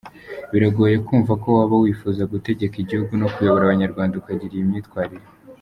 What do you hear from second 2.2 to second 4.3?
gutegeka igihugu no kuyobora abanyarwanda